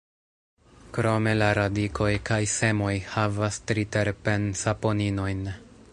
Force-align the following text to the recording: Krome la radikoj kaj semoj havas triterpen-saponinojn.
Krome 0.97 1.33
la 1.41 1.49
radikoj 1.59 2.09
kaj 2.31 2.39
semoj 2.55 2.95
havas 3.13 3.61
triterpen-saponinojn. 3.73 5.45